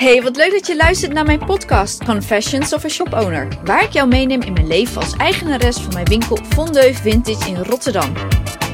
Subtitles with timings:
[0.00, 3.82] Hey, wat leuk dat je luistert naar mijn podcast Confessions of a Shop Owner, waar
[3.82, 8.12] ik jou meeneem in mijn leven als eigenares van mijn winkel Fondeu Vintage in Rotterdam.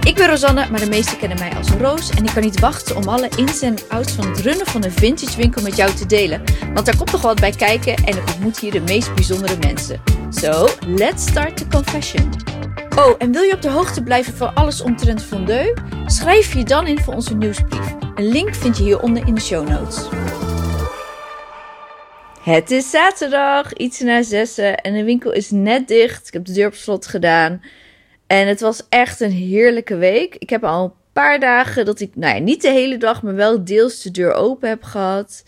[0.02, 2.96] Ik ben Rosanne, maar de meesten kennen mij als Roos en ik kan niet wachten
[2.96, 6.06] om alle ins en outs van het runnen van een vintage winkel met jou te
[6.06, 6.42] delen,
[6.74, 10.02] want daar komt toch wat bij kijken en ik ontmoet hier de meest bijzondere mensen.
[10.30, 12.30] So, let's start the confession.
[12.96, 15.74] Oh, en wil je op de hoogte blijven van alles omtrent Fondeu?
[16.06, 17.94] Schrijf je dan in voor onze nieuwsbrief.
[18.14, 20.08] Een link vind je hieronder in de show notes.
[22.46, 26.26] Het is zaterdag, iets na zessen en de winkel is net dicht.
[26.26, 27.62] Ik heb de deur op slot gedaan.
[28.26, 30.34] En het was echt een heerlijke week.
[30.34, 33.34] Ik heb al een paar dagen dat ik, nou ja, niet de hele dag, maar
[33.34, 35.44] wel deels de deur open heb gehad.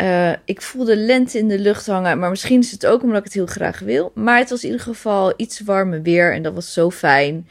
[0.00, 3.24] Uh, ik voelde lente in de lucht hangen, maar misschien is het ook omdat ik
[3.24, 4.12] het heel graag wil.
[4.14, 7.48] Maar het was in ieder geval iets warmer weer en dat was zo fijn.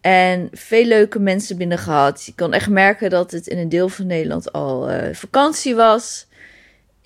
[0.00, 2.24] En veel leuke mensen binnen gehad.
[2.24, 6.26] Je kon echt merken dat het in een deel van Nederland al uh, vakantie was.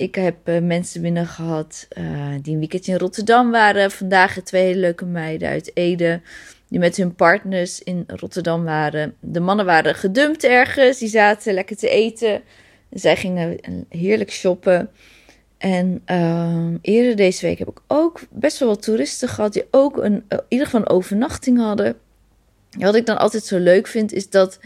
[0.00, 3.90] Ik heb uh, mensen binnen gehad uh, die een weekendje in Rotterdam waren.
[3.90, 6.20] Vandaag twee hele leuke meiden uit Ede.
[6.68, 9.14] Die met hun partners in Rotterdam waren.
[9.20, 10.98] De mannen waren gedumpt ergens.
[10.98, 12.42] Die zaten lekker te eten.
[12.90, 14.90] Zij gingen heerlijk shoppen.
[15.58, 19.52] En uh, eerder deze week heb ik ook best wel wat toeristen gehad.
[19.52, 21.96] Die ook een, in ieder geval een overnachting hadden.
[22.78, 24.58] Wat ik dan altijd zo leuk vind, is dat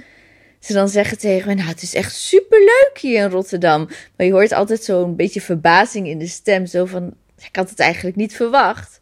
[0.65, 3.89] ze dan zeggen tegen me: Nou, het is echt superleuk hier in Rotterdam.
[4.17, 6.67] Maar je hoort altijd zo'n beetje verbazing in de stem.
[6.67, 9.01] Zo van: Ik had het eigenlijk niet verwacht.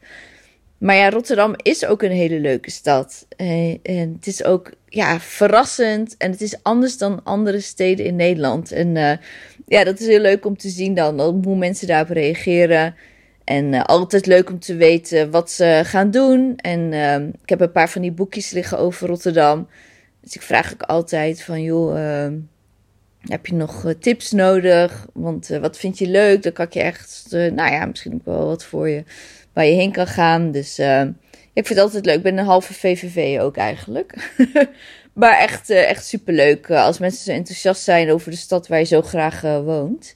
[0.79, 3.27] Maar ja, Rotterdam is ook een hele leuke stad.
[3.37, 6.17] En het is ook ja, verrassend.
[6.17, 8.73] En het is anders dan andere steden in Nederland.
[8.73, 9.13] En uh,
[9.67, 11.21] ja, dat is heel leuk om te zien dan.
[11.21, 12.95] Hoe mensen daarop reageren.
[13.45, 16.57] En uh, altijd leuk om te weten wat ze gaan doen.
[16.57, 16.93] En
[17.43, 19.69] ik heb een paar van die boekjes liggen over Rotterdam.
[20.23, 22.33] Dus ik vraag ook altijd van, joh, uh,
[23.21, 25.07] heb je nog tips nodig?
[25.13, 26.43] Want wat vind je leuk?
[26.43, 29.05] Dan kan ik je echt, nou ja, misschien ook wel wat voor je,
[29.53, 30.51] waar je heen kan gaan.
[30.51, 30.79] Dus
[31.53, 32.17] ik vind het altijd leuk.
[32.17, 34.33] Ik ben een halve VVV ook eigenlijk.
[35.13, 39.03] maar echt, echt superleuk als mensen zo enthousiast zijn over de stad waar je zo
[39.03, 40.15] graag woont.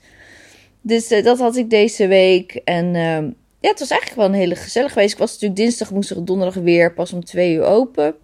[0.87, 2.55] Dus dat had ik deze week.
[2.55, 3.19] En uh,
[3.61, 5.13] ja, het was eigenlijk wel een hele gezellig geweest.
[5.13, 8.15] Ik was natuurlijk dinsdag, woensdag, donderdag weer pas om twee uur open.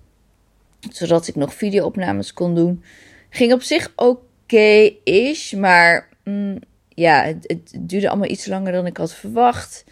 [0.91, 2.83] Zodat ik nog videoopnames kon doen.
[3.31, 5.53] Ging op zich oké-ish.
[5.53, 9.85] maar mm, ja, het, duurde allemaal iets langer dan ik had verwacht.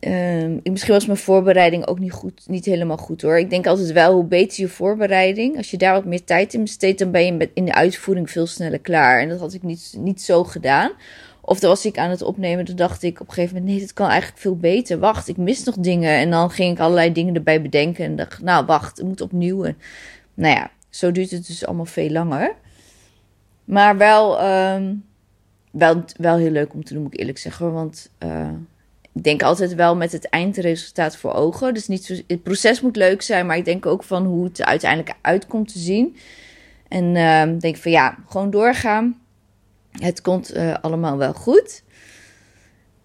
[0.00, 3.38] Uh, misschien was mijn voorbereiding ook niet, goed, niet helemaal goed hoor.
[3.38, 5.56] Ik denk altijd wel, hoe beter je voorbereiding.
[5.56, 8.46] Als je daar wat meer tijd in besteedt, dan ben je in de uitvoering veel
[8.46, 9.20] sneller klaar.
[9.20, 10.92] En dat had ik niet, niet zo gedaan.
[11.44, 13.80] Of dan was ik aan het opnemen, toen dacht ik op een gegeven moment: nee,
[13.80, 14.98] dit kan eigenlijk veel beter.
[14.98, 16.10] Wacht, ik mis nog dingen.
[16.10, 18.04] En dan ging ik allerlei dingen erbij bedenken.
[18.04, 19.64] En dacht: nou, wacht, het moet opnieuw.
[19.64, 19.78] En,
[20.34, 22.54] nou ja, zo duurt het dus allemaal veel langer.
[23.64, 25.04] Maar wel, um,
[25.70, 27.72] wel, wel heel leuk om te doen, moet ik eerlijk zeggen.
[27.72, 28.48] Want uh,
[29.12, 31.74] ik denk altijd wel met het eindresultaat voor ogen.
[31.74, 34.62] Dus niet zo, het proces moet leuk zijn, maar ik denk ook van hoe het
[34.62, 36.16] uiteindelijk uitkomt te zien.
[36.88, 39.21] En uh, denk van ja, gewoon doorgaan
[39.92, 41.82] het komt uh, allemaal wel goed.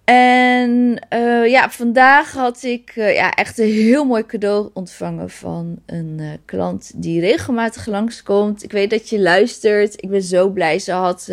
[0.03, 5.79] En uh, ja, vandaag had ik uh, ja, echt een heel mooi cadeau ontvangen van
[5.85, 8.63] een klant die regelmatig langskomt.
[8.63, 10.03] Ik weet dat je luistert.
[10.03, 10.79] Ik ben zo blij.
[10.79, 11.31] Ze had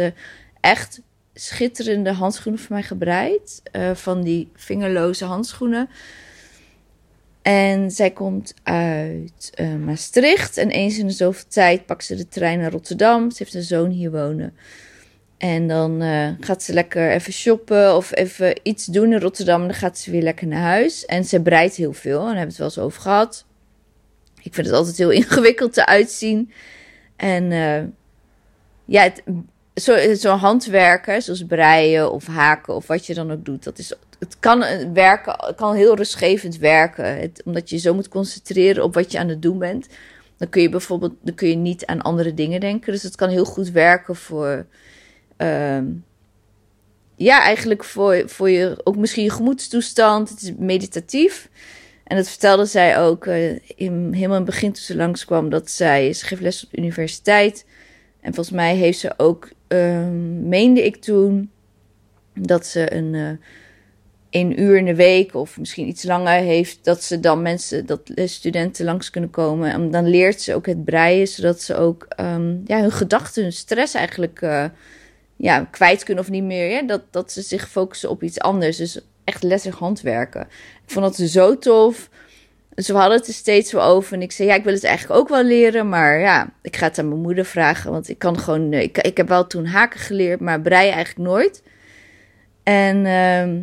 [0.60, 1.00] echt
[1.34, 3.62] schitterende handschoenen voor mij gebreid.
[3.94, 5.88] van die vingerloze handschoenen.
[7.42, 9.52] En zij komt uit
[9.84, 10.56] Maastricht.
[10.56, 13.30] En eens in de zoveel tijd pakt ze de trein naar Rotterdam.
[13.30, 14.54] Ze heeft een zoon hier wonen.
[15.38, 19.60] En dan uh, gaat ze lekker even shoppen of even iets doen in Rotterdam.
[19.60, 21.04] Dan gaat ze weer lekker naar huis.
[21.04, 22.18] En ze breidt heel veel.
[22.18, 23.44] En daar hebben we het wel eens over gehad.
[24.42, 26.52] Ik vind het altijd heel ingewikkeld te uitzien.
[27.16, 27.82] En uh,
[28.84, 29.12] ja,
[29.74, 33.64] zo'n zo handwerken, zoals breien of haken of wat je dan ook doet.
[33.64, 37.20] Dat is, het kan werken, het kan heel rustgevend werken.
[37.20, 39.88] Het, omdat je zo moet concentreren op wat je aan het doen bent.
[40.36, 42.92] Dan kun je bijvoorbeeld dan kun je niet aan andere dingen denken.
[42.92, 44.66] Dus het kan heel goed werken voor
[45.38, 45.78] uh,
[47.16, 50.28] ja, eigenlijk voor, voor je, ook misschien je gemoedstoestand.
[50.28, 51.48] Het is meditatief.
[52.04, 55.48] En dat vertelde zij ook uh, in, helemaal in het begin toen ze langskwam.
[55.48, 57.66] Dat zij, ze geeft les op de universiteit.
[58.20, 60.08] En volgens mij heeft ze ook, uh,
[60.42, 61.50] meende ik toen,
[62.34, 63.14] dat ze een,
[64.32, 66.84] uh, uur in de week of misschien iets langer heeft.
[66.84, 69.72] Dat ze dan mensen, dat studenten langs kunnen komen.
[69.72, 73.52] En dan leert ze ook het breien, zodat ze ook um, ja, hun gedachten, hun
[73.52, 74.64] stress eigenlijk uh,
[75.36, 76.86] ja, kwijt kunnen of niet meer.
[76.86, 78.76] Dat, dat ze zich focussen op iets anders.
[78.76, 80.40] Dus echt letterlijk handwerken.
[80.86, 82.10] Ik vond dat zo tof.
[82.74, 84.12] We hadden het er steeds wel over.
[84.12, 85.88] En ik zei, ja, ik wil het eigenlijk ook wel leren.
[85.88, 87.90] Maar ja, ik ga het aan mijn moeder vragen.
[87.90, 88.72] Want ik kan gewoon...
[88.72, 91.62] Ik, ik heb wel toen haken geleerd, maar breien eigenlijk nooit.
[92.62, 93.60] En ehm,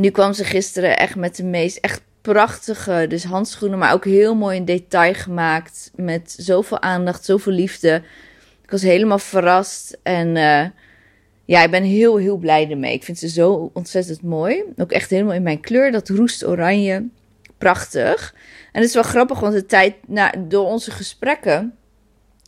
[0.00, 4.34] nu kwam ze gisteren echt met de meest echt prachtige, dus handschoenen, maar ook heel
[4.34, 5.90] mooi in detail gemaakt.
[5.94, 8.02] Met zoveel aandacht, zoveel liefde.
[8.68, 10.64] Ik was helemaal verrast en uh,
[11.44, 12.92] ja, ik ben heel, heel blij ermee.
[12.92, 14.62] Ik vind ze zo ontzettend mooi.
[14.76, 17.08] Ook echt helemaal in mijn kleur, dat roest oranje.
[17.58, 18.34] Prachtig.
[18.72, 21.74] En het is wel grappig, want de tijd na, door onze gesprekken.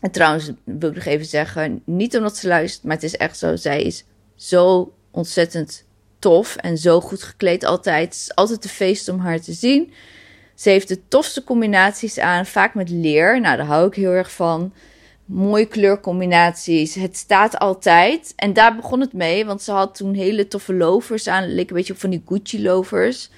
[0.00, 3.38] En trouwens, wil ik nog even zeggen, niet omdat ze luistert, maar het is echt
[3.38, 3.56] zo.
[3.56, 5.84] Zij is zo ontzettend
[6.19, 8.05] tof en zo goed gekleed altijd.
[8.05, 9.93] Het is altijd een feest om haar te zien.
[10.55, 13.40] Ze heeft de tofste combinaties aan, vaak met leer.
[13.40, 14.73] Nou, daar hou ik heel erg van.
[15.32, 16.94] Mooie kleurcombinaties.
[16.94, 18.32] Het staat altijd.
[18.36, 21.54] En daar begon het mee, want ze had toen hele toffe lovers aan.
[21.54, 23.30] Leek een beetje op van die Gucci lovers.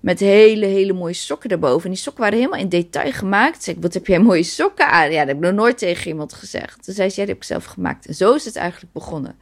[0.00, 1.84] Met hele, hele mooie sokken daarboven.
[1.84, 3.62] En die sokken waren helemaal in detail gemaakt.
[3.62, 5.10] Zeg wat heb jij mooie sokken aan?
[5.10, 6.84] Ja, dat heb ik nog nooit tegen iemand gezegd.
[6.84, 8.06] Toen zei ze, ja, die heb ik zelf gemaakt.
[8.06, 9.38] En zo is het eigenlijk begonnen.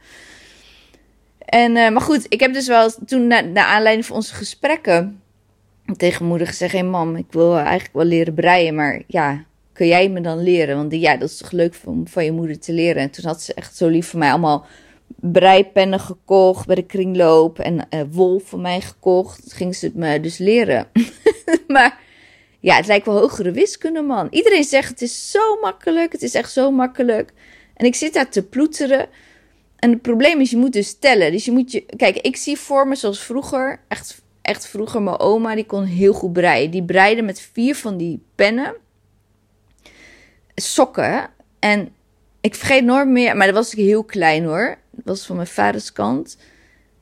[1.49, 5.21] En, uh, maar goed, ik heb dus wel toen, na, naar aanleiding van onze gesprekken,
[5.97, 9.43] tegen moeder gezegd: Hé hey mam, ik wil eigenlijk wel leren breien, maar ja,
[9.79, 10.75] kun jij me dan leren?
[10.75, 13.01] Want ja, dat is toch leuk om van je moeder te leren.
[13.01, 14.65] En toen had ze echt zo lief voor mij allemaal
[15.15, 19.53] breipennen gekocht bij de kringloop en uh, wol voor mij gekocht.
[19.53, 20.87] Ging ze het me dus leren.
[21.67, 21.99] maar
[22.59, 24.27] ja, het lijkt wel hogere wiskunde, man.
[24.29, 27.33] Iedereen zegt het is zo makkelijk, het is echt zo makkelijk.
[27.73, 29.07] En ik zit daar te ploeteren.
[29.75, 31.31] En het probleem is, je moet dus tellen.
[31.31, 31.85] Dus je moet je.
[31.97, 33.79] Kijk, ik zie voor me zoals vroeger.
[33.87, 36.71] Echt, echt vroeger, mijn oma, die kon heel goed breien.
[36.71, 38.75] Die breide met vier van die pennen.
[40.61, 41.29] Sokken.
[41.59, 41.89] En
[42.41, 43.37] ik vergeet nooit meer.
[43.37, 44.77] Maar dat was ik heel klein hoor.
[44.91, 46.37] Dat was van mijn vaders kant.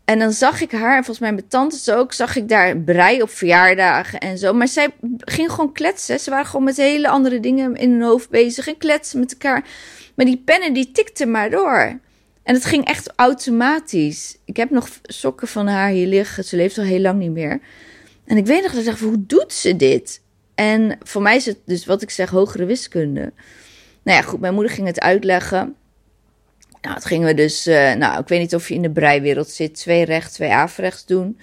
[0.05, 3.21] En dan zag ik haar, en volgens mij mijn tantes ook, zag ik daar brei
[3.21, 4.53] op verjaardagen en zo.
[4.53, 6.19] Maar zij ging gewoon kletsen.
[6.19, 9.65] Ze waren gewoon met hele andere dingen in hun hoofd bezig en kletsen met elkaar.
[10.15, 11.99] Maar die pennen, die tikten maar door.
[12.43, 14.37] En het ging echt automatisch.
[14.45, 16.43] Ik heb nog sokken van haar hier liggen.
[16.43, 17.59] Ze leeft al heel lang niet meer.
[18.25, 20.21] En ik weet nog dat ik dacht, hoe doet ze dit?
[20.57, 23.33] En voor mij is het dus wat ik zeg, hogere wiskunde.
[24.03, 25.75] Nou ja, goed, mijn moeder ging het uitleggen.
[26.81, 29.49] Nou, het gingen we dus, uh, nou, ik weet niet of je in de breiwereld
[29.49, 31.39] zit, twee rechts, twee averechts doen.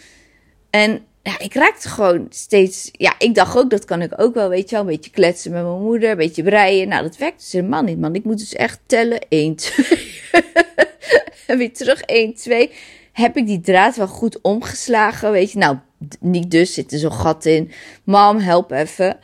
[0.71, 2.89] En ja, ik raakte gewoon steeds.
[2.93, 4.85] Ja, ik dacht ook, dat kan ik ook wel, weet je wel.
[4.85, 6.89] Een beetje kletsen met mijn moeder, een beetje breien.
[6.89, 8.15] Nou, dat werkt dus helemaal niet, man.
[8.15, 9.21] Ik moet dus echt tellen.
[9.29, 10.21] 1, 2.
[11.47, 12.71] en weer terug, 1, 2.
[13.15, 15.59] Heb ik die draad wel goed omgeslagen, weet je.
[15.59, 15.79] Nou,
[16.21, 17.71] niet dus, zit er zo'n gat in.
[18.05, 19.19] Mam, help even.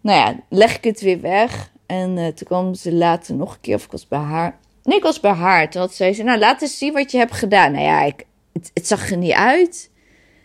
[0.00, 1.70] Nou ja, leg ik het weer weg.
[1.86, 4.58] En uh, toen kwam ze later nog een keer, of ik was bij haar.
[4.82, 5.70] Nee, ik was bij haar.
[5.70, 7.72] Toen had ze zei nou, laat eens zien wat je hebt gedaan.
[7.72, 9.90] Nou ja, ik, het, zag er niet uit.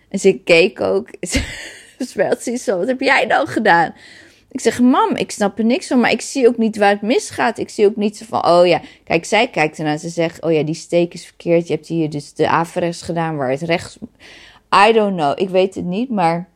[0.09, 1.09] En ze keek ook.
[2.39, 3.93] Ze zo, wat heb jij nou gedaan?
[4.53, 7.01] Ik zeg, mam, ik snap er niks van, maar ik zie ook niet waar het
[7.01, 7.57] misgaat.
[7.57, 9.97] Ik zie ook niet zo van, oh ja, kijk, zij kijkt ernaar.
[9.97, 11.67] Ze zegt, oh ja, die steek is verkeerd.
[11.67, 13.97] Je hebt hier dus de averechts gedaan waar het rechts...
[14.87, 16.49] I don't know, ik weet het niet, maar...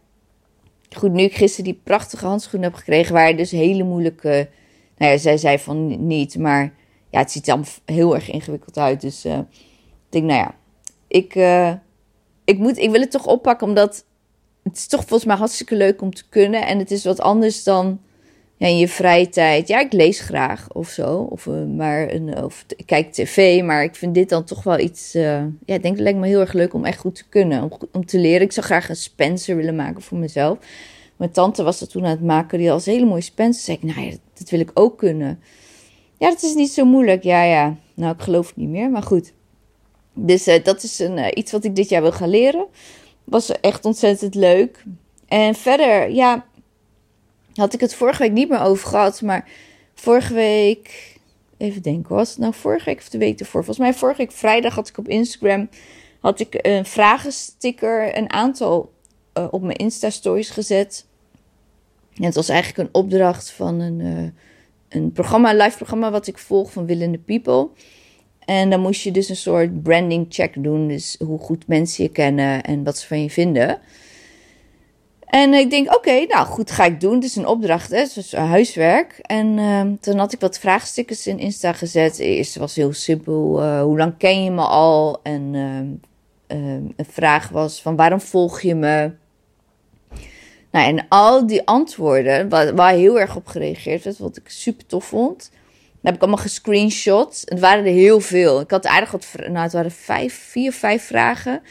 [0.95, 4.49] Goed, nu ik gisteren die prachtige handschoenen heb gekregen, waar dus hele moeilijke...
[4.97, 6.73] Nou ja, zij zei van niet, maar
[7.09, 9.01] ja, het ziet er heel erg ingewikkeld uit.
[9.01, 10.55] Dus uh, ik denk, nou ja,
[11.07, 11.35] ik...
[11.35, 11.73] Uh,
[12.43, 14.05] ik, moet, ik wil het toch oppakken, omdat
[14.67, 16.65] het is toch volgens mij hartstikke leuk om te kunnen.
[16.65, 17.99] En het is wat anders dan
[18.57, 19.67] ja, in je vrije tijd.
[19.67, 21.27] Ja, ik lees graag of zo.
[21.29, 23.63] Of, uh, maar een, of ik kijk tv.
[23.63, 25.15] Maar ik vind dit dan toch wel iets.
[25.15, 25.23] Uh,
[25.65, 27.63] ja, ik denk het lijkt me heel erg leuk om echt goed te kunnen.
[27.63, 28.41] Om, om te leren.
[28.41, 30.57] Ik zou graag een Spencer willen maken voor mezelf.
[31.15, 32.57] Mijn tante was dat toen aan het maken.
[32.59, 33.63] Die had een hele mooie Spencer.
[33.63, 35.39] Zei ik, nou ja, dat, wil ik ook kunnen.
[36.17, 37.23] Ja, dat is niet zo moeilijk.
[37.23, 37.75] Ja, ja.
[37.93, 38.89] Nou, ik geloof het niet meer.
[38.89, 39.33] Maar goed.
[40.13, 42.65] Dus uh, dat is een, iets wat ik dit jaar wil gaan leren.
[43.29, 44.83] Was echt ontzettend leuk.
[45.27, 46.45] En verder, ja,
[47.53, 49.21] had ik het vorige week niet meer over gehad.
[49.21, 49.49] Maar
[49.93, 51.17] vorige week,
[51.57, 53.63] even denken, was het nou vorige week of de week ervoor?
[53.63, 55.69] Volgens mij vorige week vrijdag had ik op Instagram
[56.19, 58.91] had ik een vragensticker, een aantal
[59.37, 61.05] uh, op mijn Insta-stories gezet.
[62.13, 64.33] Het was eigenlijk een opdracht van een,
[64.89, 67.69] een programma, een live programma wat ik volg van Willende People.
[68.47, 70.87] En dan moest je dus een soort branding check doen.
[70.87, 73.79] Dus hoe goed mensen je kennen en wat ze van je vinden.
[75.25, 77.13] En ik denk, oké, nou goed, ga ik doen.
[77.13, 77.97] Het is een opdracht, hè?
[77.97, 79.19] het is huiswerk.
[79.21, 82.19] En uh, toen had ik wat vraagstickers in Insta gezet.
[82.19, 85.19] Eerst was heel simpel, uh, hoe lang ken je me al?
[85.23, 89.11] En uh, een vraag was van, waarom volg je me?
[90.71, 94.85] Nou, en al die antwoorden, waar, waar heel erg op gereageerd werd, wat ik super
[94.85, 95.51] tof vond
[96.07, 97.41] heb ik allemaal gescreenshot.
[97.45, 98.59] Het waren er heel veel.
[98.59, 99.27] Ik had aardig wat...
[99.37, 101.61] Nou, het waren vijf, vier, vijf vragen.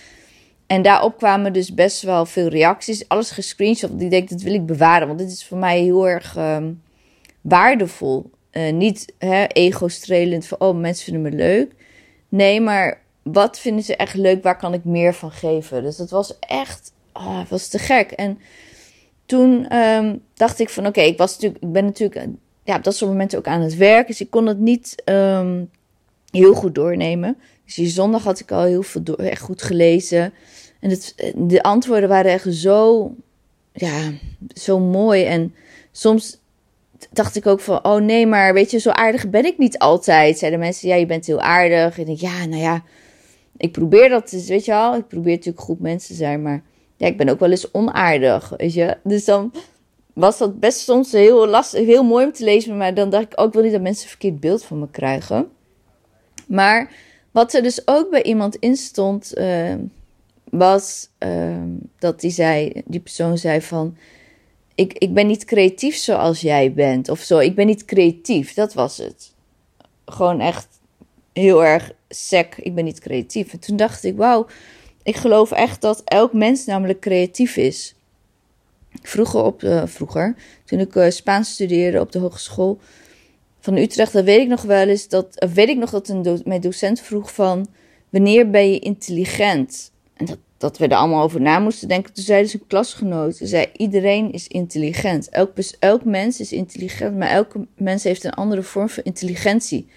[0.67, 3.09] En daarop kwamen dus best wel veel reacties.
[3.09, 3.99] Alles gescreenshot.
[3.99, 5.07] Die denk dat wil ik bewaren.
[5.07, 6.83] Want dit is voor mij heel erg um,
[7.41, 8.31] waardevol.
[8.53, 9.13] Uh, niet
[9.49, 11.73] ego-strelend van, oh, mensen vinden me leuk.
[12.29, 14.43] Nee, maar wat vinden ze echt leuk?
[14.43, 15.83] Waar kan ik meer van geven?
[15.83, 18.11] Dus dat was echt, oh, was te gek.
[18.11, 18.39] En
[19.27, 22.27] toen ehm, dacht ik van, oké, ik was natuurlijk, ik ben natuurlijk,
[22.67, 25.65] ja, op dat soort momenten ook aan het werk, dus ik kon het niet ehm,
[26.31, 27.37] heel goed doornemen.
[27.65, 30.33] Dus die zondag had ik al heel veel door, echt goed gelezen.
[30.81, 33.11] En het, de antwoorden waren echt zo,
[33.73, 34.13] ja,
[34.55, 35.25] zo mooi.
[35.25, 35.55] En
[35.93, 36.39] soms
[37.13, 40.39] dacht ik ook van, oh nee, maar weet je, zo aardig ben ik niet altijd.
[40.39, 41.99] Zeiden mensen, ja, je bent heel aardig.
[41.99, 42.83] En ik, ja, nou ja,
[43.57, 44.97] ik probeer dat, dus, weet je wel.
[44.97, 46.63] Ik probeer natuurlijk goed mensen te zijn, maar
[46.97, 48.97] ja, ik ben ook wel eens onaardig, weet je.
[49.03, 49.53] Dus dan
[50.17, 52.77] was dat best soms heel lastig, heel mooi om te lezen.
[52.77, 55.49] Maar dan dacht ik ook, wil niet dat mensen een verkeerd beeld van me krijgen.
[56.47, 56.93] Maar
[57.31, 59.75] wat er dus ook bij iemand in stond, uh,
[60.45, 61.63] was uh,
[61.99, 63.97] dat die zei, die persoon zei van,
[64.75, 67.09] ik, ik ben niet creatief zoals jij bent.
[67.09, 69.35] Of zo, ik ben niet creatief, dat was het.
[70.05, 70.69] Gewoon echt
[71.33, 73.53] heel erg sec, ik ben niet creatief.
[73.53, 74.47] En toen dacht ik, wauw,
[75.03, 77.96] ik geloof echt dat elk mens namelijk creatief is.
[79.03, 80.35] Vroeger, op, uh, vroeger
[80.65, 82.79] toen ik uh, Spaans studeerde op de hogeschool
[83.61, 86.61] van Utrecht, dan weet ik nog wel eens dat, weet ik nog dat een mijn
[86.61, 87.67] docent vroeg van,
[88.11, 89.91] wanneer ben je intelligent?
[90.15, 92.13] En dat, dat we er allemaal over na moesten denken.
[92.13, 95.29] Toen zei dus een klasgenoot, zei iedereen is intelligent.
[95.29, 99.89] Elk, elk mens is intelligent, maar elke mens heeft een andere vorm van intelligentie.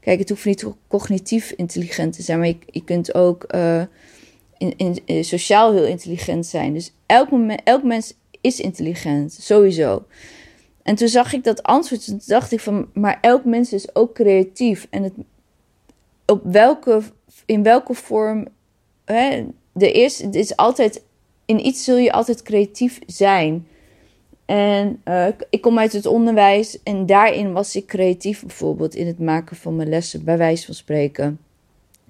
[0.00, 3.46] Kijk, het hoeft niet cognitief intelligent te zijn, maar je, je kunt ook
[4.62, 6.72] in, in, in, sociaal heel intelligent zijn.
[6.72, 10.04] Dus elk, moment, elk mens is intelligent, sowieso.
[10.82, 14.14] En toen zag ik dat antwoord, toen dacht ik van, maar elk mens is ook
[14.14, 14.86] creatief.
[14.90, 15.12] En het,
[16.26, 17.02] op welke,
[17.46, 18.46] in welke vorm,
[19.04, 21.02] hè, de eerste, het is altijd,
[21.44, 23.66] in iets zul je altijd creatief zijn.
[24.44, 29.18] En uh, ik kom uit het onderwijs en daarin was ik creatief, bijvoorbeeld in het
[29.18, 31.38] maken van mijn lessen, bij wijze van spreken.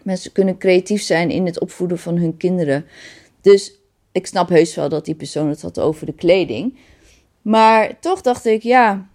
[0.02, 2.84] Mensen kunnen creatief zijn in het opvoeden van hun kinderen.
[3.40, 3.81] Dus
[4.12, 6.76] ik snap heus wel dat die persoon het had over de kleding.
[7.42, 9.09] Maar toch dacht ik, ja,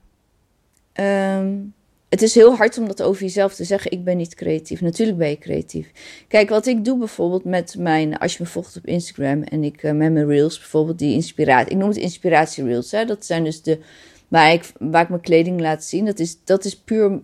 [0.94, 1.74] um,
[2.10, 3.92] het is heel hard om dat over jezelf te zeggen.
[3.92, 4.82] Ik ben niet creatief.
[4.82, 5.92] Natuurlijk ben je creatief.
[6.28, 8.18] Kijk, wat ik doe bijvoorbeeld met mijn.
[8.18, 11.72] Als je me volgt op Instagram en ik uh, met mijn reels, bijvoorbeeld die inspiratie.
[11.72, 12.92] Ik noem het inspiratie reels.
[12.92, 13.06] Hè?
[13.06, 13.80] Dat zijn dus de.
[14.28, 16.06] Waar ik, waar ik mijn kleding laat zien.
[16.06, 17.20] Dat is, dat is puur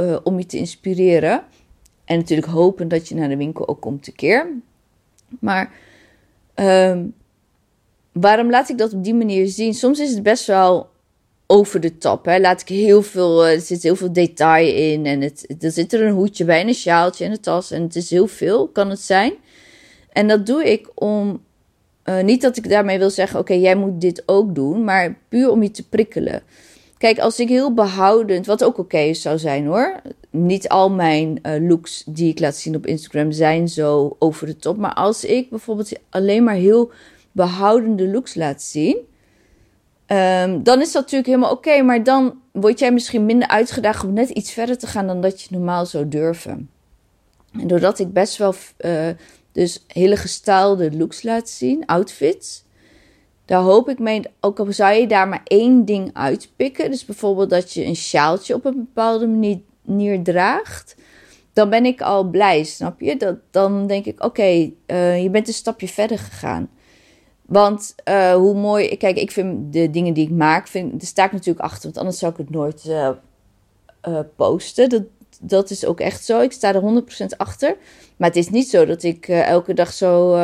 [0.00, 1.44] uh, om je te inspireren.
[2.04, 4.48] En natuurlijk hopen dat je naar de winkel ook komt een keer.
[5.38, 5.84] Maar.
[6.60, 7.14] Um,
[8.12, 9.74] waarom laat ik dat op die manier zien?
[9.74, 10.88] Soms is het best wel
[11.46, 12.24] over de top.
[12.24, 12.38] Hè.
[12.38, 15.06] Laat ik heel veel, uh, er zit heel veel detail in.
[15.06, 17.70] En het, er zit er een hoedje bij, een sjaaltje en een tas.
[17.70, 19.32] En het is heel veel, kan het zijn.
[20.12, 21.42] En dat doe ik om,
[22.04, 24.84] uh, niet dat ik daarmee wil zeggen, oké, jij moet dit ook doen.
[24.84, 26.42] Maar puur om je te prikkelen.
[26.98, 30.00] Kijk, als ik heel behoudend, wat ook oké okay zou zijn hoor.
[30.30, 34.56] Niet al mijn uh, looks die ik laat zien op Instagram zijn zo over de
[34.56, 34.76] top.
[34.76, 36.90] Maar als ik bijvoorbeeld alleen maar heel
[37.32, 38.96] behoudende looks laat zien
[40.12, 44.12] Um, dan is dat natuurlijk helemaal oké, maar dan word jij misschien minder uitgedaagd om
[44.12, 46.70] net iets verder te gaan dan dat je normaal zou durven.
[47.52, 49.08] En doordat ik best wel uh,
[49.52, 52.64] dus hele gestylede looks laat zien, outfits,
[53.46, 57.50] daar hoop ik mee, ook al zou je daar maar één ding uitpikken, dus bijvoorbeeld
[57.50, 59.26] dat je een sjaaltje op een bepaalde
[59.84, 60.96] manier draagt,
[61.52, 63.16] dan ben ik al blij, snap je?
[63.16, 66.70] Dat, dan denk ik, oké, uh, je bent een stapje verder gegaan.
[67.42, 71.24] Want uh, hoe mooi, kijk, ik vind de dingen die ik maak, vind, daar sta
[71.24, 73.10] ik natuurlijk achter, want anders zou ik het nooit uh,
[74.36, 74.88] posten.
[74.88, 75.02] Dat,
[75.40, 76.40] dat is ook echt zo.
[76.40, 77.76] Ik sta er 100% achter.
[78.16, 80.38] Maar het is niet zo dat ik elke dag zo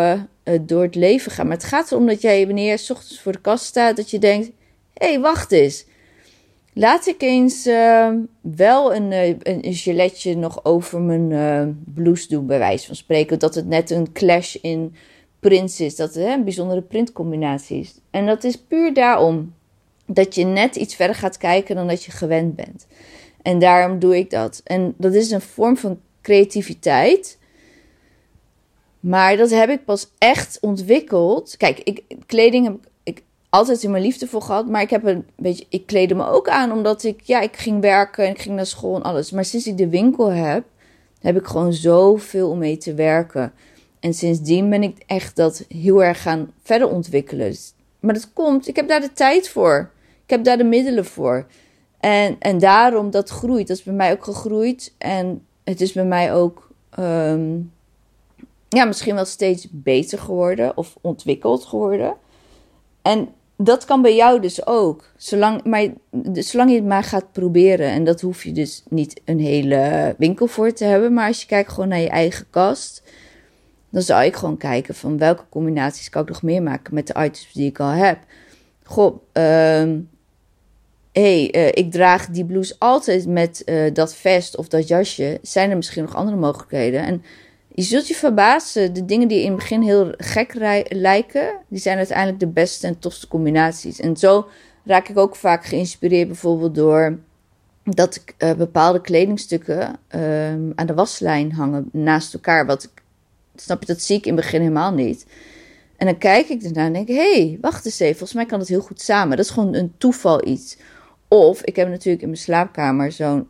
[0.60, 1.42] door het leven ga.
[1.42, 4.10] Maar het gaat erom dat jij, wanneer je s ochtends voor de kast staat, dat
[4.10, 4.50] je denkt:
[4.94, 5.84] hé, hey, wacht eens.
[6.74, 7.64] Laat ik eens
[8.40, 13.38] wel een, een, een giletje nog over mijn blouse doen, bij wijze van spreken.
[13.38, 14.94] Dat het net een clash in
[15.40, 15.96] prints is.
[15.96, 17.94] Dat hè, een bijzondere printcombinatie is.
[18.10, 19.54] En dat is puur daarom
[20.06, 22.86] dat je net iets verder gaat kijken dan dat je gewend bent.
[23.42, 24.60] En daarom doe ik dat.
[24.64, 27.38] En dat is een vorm van creativiteit.
[29.00, 31.56] Maar dat heb ik pas echt ontwikkeld.
[31.56, 34.66] Kijk, ik, kleding heb ik altijd in mijn liefde voor gehad.
[34.68, 35.66] Maar ik heb een beetje.
[35.68, 37.20] Ik kleedde me ook aan omdat ik.
[37.20, 39.30] Ja, ik ging werken en ik ging naar school en alles.
[39.30, 40.64] Maar sinds ik de winkel heb,
[41.20, 43.52] heb ik gewoon zoveel om mee te werken.
[44.00, 47.54] En sindsdien ben ik echt dat heel erg gaan verder ontwikkelen.
[48.00, 49.90] Maar dat komt, ik heb daar de tijd voor.
[50.24, 51.46] Ik heb daar de middelen voor.
[52.02, 53.68] En, en daarom, dat groeit.
[53.68, 54.94] Dat is bij mij ook gegroeid.
[54.98, 56.68] En het is bij mij ook,
[56.98, 57.72] um,
[58.68, 62.14] ja, misschien wel steeds beter geworden of ontwikkeld geworden.
[63.02, 65.04] En dat kan bij jou dus ook.
[65.16, 65.86] Zolang, maar,
[66.32, 67.88] zolang je het maar gaat proberen.
[67.88, 71.12] En dat hoef je dus niet een hele winkel voor te hebben.
[71.12, 73.02] Maar als je kijkt gewoon naar je eigen kast
[73.90, 77.14] Dan zou ik gewoon kijken van welke combinaties kan ik nog meer maken met de
[77.14, 78.18] items die ik al heb.
[78.82, 79.16] Goh,
[81.12, 85.38] ehm hey, uh, ik draag die blouse altijd met uh, dat vest of dat jasje.
[85.42, 87.02] Zijn er misschien nog andere mogelijkheden?
[87.02, 87.22] En
[87.74, 90.54] je zult je verbazen, de dingen die in het begin heel gek
[90.88, 94.00] lijken, die zijn uiteindelijk de beste en tofste combinaties.
[94.00, 94.48] En zo
[94.84, 97.18] raak ik ook vaak geïnspireerd bijvoorbeeld door
[97.84, 99.98] dat ik uh, bepaalde kledingstukken
[100.74, 102.66] aan de waslijn hangen naast elkaar.
[102.66, 103.02] Wat ik,
[103.56, 105.26] snap je, dat zie ik in het begin helemaal niet.
[105.96, 108.58] En dan kijk ik ernaar en denk hé, hey, wacht eens even, volgens mij kan
[108.58, 109.36] dat heel goed samen.
[109.36, 110.76] Dat is gewoon een toeval iets.
[111.32, 113.48] Of ik heb natuurlijk in mijn slaapkamer zo'n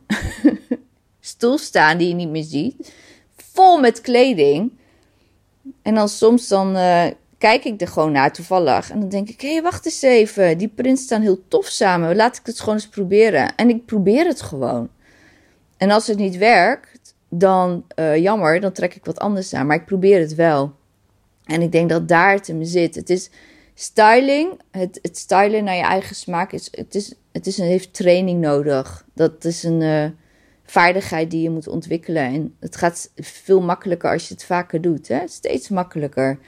[1.19, 2.93] stoel staan die je niet meer ziet.
[3.35, 4.71] Vol met kleding.
[5.81, 7.05] En dan soms dan uh,
[7.37, 8.91] kijk ik er gewoon naar toevallig.
[8.91, 10.57] En dan denk ik, hé, hey, wacht eens even.
[10.57, 12.15] Die prints staan heel tof samen.
[12.15, 13.55] Laat ik het gewoon eens proberen.
[13.55, 14.89] En ik probeer het gewoon.
[15.77, 19.67] En als het niet werkt, dan uh, jammer, dan trek ik wat anders aan.
[19.67, 20.73] Maar ik probeer het wel.
[21.45, 22.95] En ik denk dat daar het in zit.
[22.95, 23.29] Het is
[23.73, 27.93] styling, het, het stylen naar je eigen smaak, is, het, is, het is een, heeft
[27.93, 29.05] training nodig.
[29.13, 30.05] Dat is een uh,
[30.63, 32.23] vaardigheid die je moet ontwikkelen.
[32.23, 35.07] En het gaat veel makkelijker als je het vaker doet.
[35.07, 35.27] Hè?
[35.27, 36.39] Steeds makkelijker.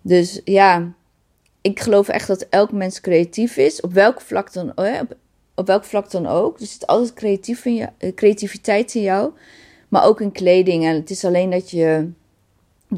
[0.00, 0.92] Dus ja,
[1.60, 3.80] ik geloof echt dat elk mens creatief is.
[3.80, 5.16] Op welk vlak dan, op,
[5.54, 6.60] op welk vlak dan ook.
[6.60, 9.32] Er zit altijd creatief in je, eh, creativiteit in jou.
[9.88, 10.84] Maar ook in kleding.
[10.84, 12.10] En het is alleen dat je,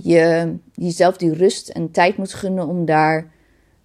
[0.02, 3.32] je jezelf die rust en tijd moet gunnen om daar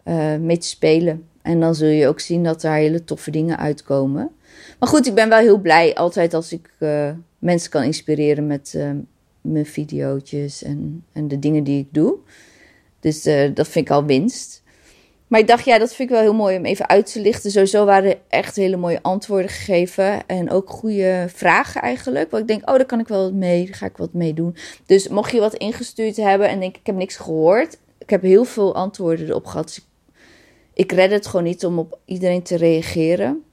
[0.10, 1.28] uh, mee te spelen.
[1.42, 4.32] En dan zul je ook zien dat daar hele toffe dingen uitkomen.
[4.80, 8.74] Maar goed, ik ben wel heel blij altijd als ik uh, mensen kan inspireren met
[8.76, 8.90] uh,
[9.42, 12.16] mijn video's en, en de dingen die ik doe.
[13.00, 13.24] Dus
[13.54, 14.64] dat vind ik al winst.
[15.30, 17.52] Maar ik dacht, ja, dat vind ik wel heel mooi om even uit te lichten.
[17.52, 20.28] Sowieso waren echt hele mooie antwoorden gegeven.
[20.28, 22.32] En ook goede vragen eigenlijk.
[22.32, 23.66] Waar ik denk, oh, daar kan ik wel mee.
[23.66, 24.56] Daar ga ik wat mee doen.
[24.86, 27.78] Dus mocht je wat ingestuurd hebben en denk ik heb niks gehoord.
[27.98, 29.66] Ik heb heel veel antwoorden erop gehad.
[29.66, 29.89] Dus
[30.88, 33.44] red het gewoon niet om op iedereen te reageren.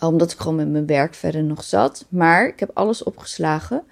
[0.00, 2.06] Omdat ik gewoon met mijn werk verder nog zat.
[2.08, 3.82] Maar ik heb alles opgeslagen.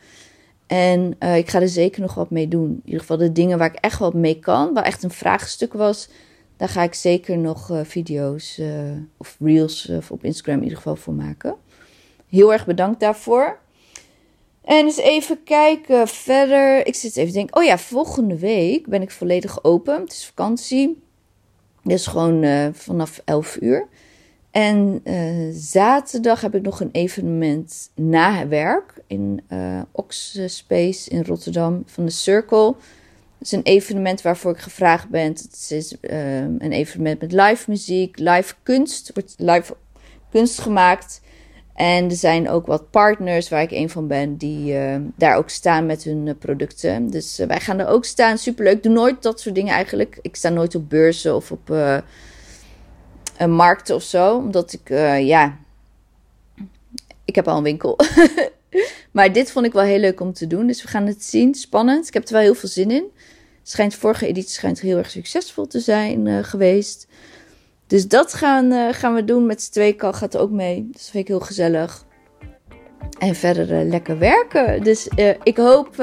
[0.67, 2.69] En uh, ik ga er zeker nog wat mee doen.
[2.69, 4.75] In ieder geval de dingen waar ik echt wat mee kan.
[4.75, 6.09] Waar echt een vraagstuk was.
[6.57, 8.69] Daar ga ik zeker nog uh, video's uh,
[9.17, 11.55] of reels op Instagram in ieder geval voor maken.
[12.29, 13.59] Heel erg bedankt daarvoor.
[14.65, 16.87] En eens even kijken verder.
[16.87, 17.57] Ik zit even te denken.
[17.57, 20.01] Oh ja, volgende week ben ik volledig open.
[20.01, 21.03] Het is vakantie.
[21.83, 23.87] Dus gewoon uh, vanaf 11 uur.
[24.51, 31.83] En uh, zaterdag heb ik nog een evenement na werk in uh, Oxspace in Rotterdam
[31.87, 32.67] van de Circle.
[33.39, 35.27] Het is een evenement waarvoor ik gevraagd ben.
[35.27, 39.11] Het is een evenement met live muziek, live kunst.
[39.15, 39.77] wordt live
[40.31, 41.21] kunst gemaakt.
[41.81, 45.51] En er zijn ook wat partners waar ik een van ben, die uh, daar ook
[45.51, 47.11] staan met hun uh, producten.
[47.11, 48.39] Dus uh, wij gaan er ook staan.
[48.39, 48.77] Superleuk.
[48.77, 50.19] Ik doe nooit dat soort dingen eigenlijk.
[50.23, 51.69] Ik sta nooit op beurzen of op
[53.37, 54.37] een markten of zo.
[54.37, 54.89] Omdat ik,
[55.25, 55.59] ja,
[57.25, 57.99] ik heb al een winkel.
[59.13, 60.67] maar dit vond ik wel heel leuk om te doen.
[60.67, 61.55] Dus we gaan het zien.
[61.55, 62.07] Spannend.
[62.07, 63.05] Ik heb er wel heel veel zin in.
[63.63, 67.07] Schijnt, vorige editie schijnt heel erg succesvol te zijn geweest.
[67.91, 69.97] Dus dat gaan, uh, gaan we doen met z'n tweeën.
[69.97, 70.89] Kal gaat ook mee.
[70.93, 72.07] Dus dat vind ik heel gezellig.
[73.19, 74.83] En verder uh, lekker werken.
[74.83, 75.97] Dus uh, ik hoop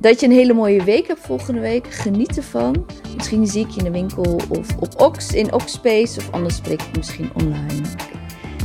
[0.00, 1.86] dat je een hele mooie week hebt volgende week.
[1.86, 2.86] Geniet ervan.
[3.16, 6.18] Misschien zie ik je in de winkel of op Ox, in Oxspace.
[6.18, 7.82] Of anders spreek ik misschien online.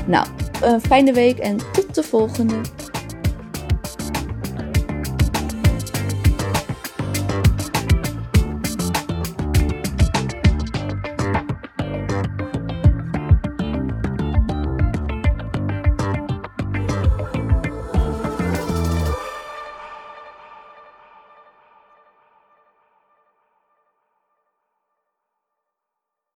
[0.07, 0.27] Nou,
[0.61, 2.55] een fijne week en tot de volgende.